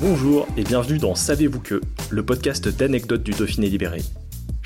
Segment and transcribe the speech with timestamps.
[0.00, 1.80] Bonjour et bienvenue dans Savez-vous que,
[2.10, 4.02] le podcast d'anecdotes du Dauphiné libéré.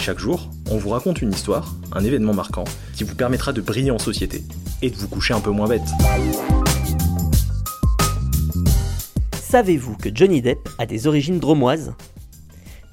[0.00, 2.64] Chaque jour, on vous raconte une histoire, un événement marquant,
[2.96, 4.42] qui vous permettra de briller en société
[4.80, 5.82] et de vous coucher un peu moins bête.
[9.34, 11.92] Savez-vous que Johnny Depp a des origines dromoises?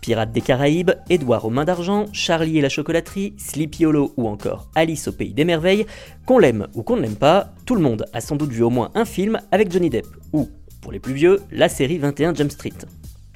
[0.02, 4.68] Pirates des Caraïbes, Édouard aux mains d'argent, Charlie et la chocolaterie, Sleepy Hollow ou encore
[4.76, 5.86] Alice au pays des merveilles,
[6.26, 8.70] qu'on l'aime ou qu'on ne l'aime pas, tout le monde a sans doute vu au
[8.70, 10.50] moins un film avec Johnny Depp, ou,
[10.86, 12.70] pour les plus vieux, la série 21 Jump Street.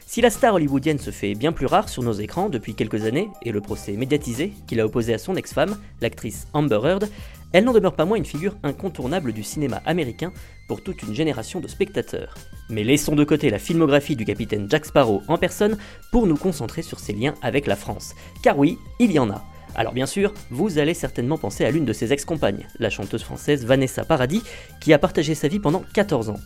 [0.06, 3.28] Si la star hollywoodienne se fait bien plus rare sur nos écrans depuis quelques années,
[3.42, 7.10] et le procès médiatisé qu'il a opposé à son ex-femme, l'actrice Amber Heard,
[7.52, 10.32] elle n'en demeure pas moins une figure incontournable du cinéma américain
[10.68, 12.36] pour toute une génération de spectateurs.
[12.70, 15.80] Mais laissons de côté la filmographie du capitaine Jack Sparrow en personne
[16.12, 18.14] pour nous concentrer sur ses liens avec la France.
[18.44, 19.44] Car oui, il y en a.
[19.74, 23.66] Alors bien sûr, vous allez certainement penser à l'une de ses ex-compagnes, la chanteuse française
[23.66, 24.44] Vanessa Paradis,
[24.82, 26.40] qui a partagé sa vie pendant 14 ans.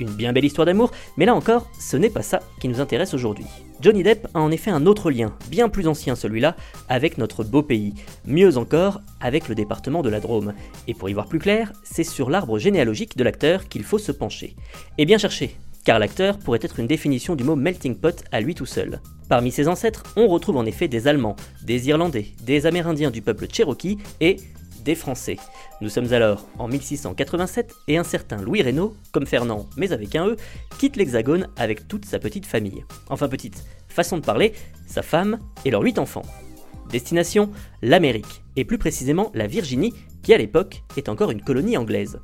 [0.00, 3.14] Une bien belle histoire d'amour, mais là encore, ce n'est pas ça qui nous intéresse
[3.14, 3.46] aujourd'hui.
[3.80, 6.56] Johnny Depp a en effet un autre lien, bien plus ancien celui-là,
[6.88, 7.94] avec notre beau pays.
[8.26, 10.54] Mieux encore, avec le département de la Drôme.
[10.88, 14.12] Et pour y voir plus clair, c'est sur l'arbre généalogique de l'acteur qu'il faut se
[14.12, 14.56] pencher.
[14.98, 18.54] Et bien chercher, car l'acteur pourrait être une définition du mot melting pot à lui
[18.54, 19.00] tout seul.
[19.28, 23.46] Parmi ses ancêtres, on retrouve en effet des Allemands, des Irlandais, des Amérindiens du peuple
[23.50, 24.36] Cherokee et
[24.84, 25.36] des Français.
[25.80, 30.28] Nous sommes alors en 1687 et un certain Louis Reynaud, comme Fernand mais avec un
[30.28, 30.36] E,
[30.78, 32.84] quitte l'Hexagone avec toute sa petite famille.
[33.08, 34.52] Enfin petite, façon de parler,
[34.86, 36.24] sa femme et leurs huit enfants.
[36.90, 37.50] Destination
[37.82, 42.20] l'Amérique, et plus précisément la Virginie, qui à l'époque est encore une colonie anglaise.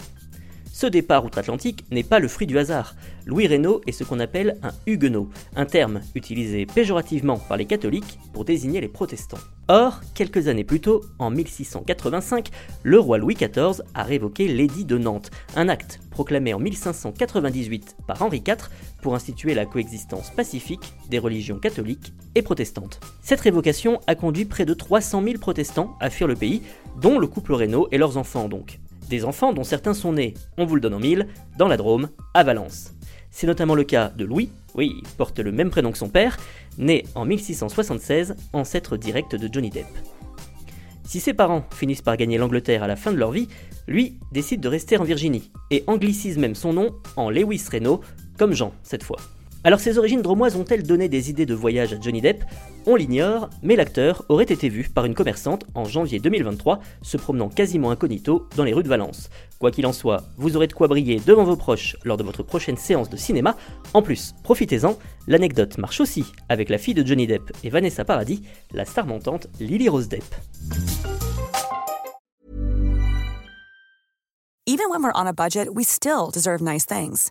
[0.73, 2.95] Ce départ outre-Atlantique n'est pas le fruit du hasard.
[3.27, 8.19] Louis Reynaud est ce qu'on appelle un huguenot, un terme utilisé péjorativement par les catholiques
[8.33, 9.39] pour désigner les protestants.
[9.69, 12.51] Or, quelques années plus tôt, en 1685,
[12.83, 18.23] le roi Louis XIV a révoqué l'édit de Nantes, un acte proclamé en 1598 par
[18.23, 18.69] Henri IV
[19.03, 23.01] pour instituer la coexistence pacifique des religions catholiques et protestantes.
[23.23, 26.63] Cette révocation a conduit près de 300 000 protestants à fuir le pays,
[27.01, 28.79] dont le couple Reynaud et leurs enfants donc
[29.10, 31.26] des enfants dont certains sont nés, on vous le donne en mille,
[31.59, 32.94] dans la Drôme, à Valence.
[33.31, 36.38] C'est notamment le cas de Louis, oui, il porte le même prénom que son père,
[36.78, 39.87] né en 1676, ancêtre direct de Johnny Depp.
[41.04, 43.48] Si ses parents finissent par gagner l'Angleterre à la fin de leur vie,
[43.88, 48.00] lui décide de rester en Virginie, et anglicise même son nom en Lewis Reynaud,
[48.38, 49.19] comme Jean cette fois.
[49.62, 52.44] Alors ses origines dromoises ont-elles donné des idées de voyage à Johnny Depp?
[52.87, 57.50] On l'ignore, mais l'acteur aurait été vu par une commerçante en janvier 2023 se promenant
[57.50, 59.28] quasiment incognito dans les rues de Valence.
[59.59, 62.43] Quoi qu'il en soit, vous aurez de quoi briller devant vos proches lors de votre
[62.43, 63.54] prochaine séance de cinéma.
[63.93, 64.97] En plus, profitez-en,
[65.28, 68.42] l'anecdote marche aussi avec la fille de Johnny Depp et Vanessa Paradis,
[68.72, 70.25] la star montante Lily Rose Depp.
[74.66, 77.31] Even when we're on a budget, we still deserve nice things.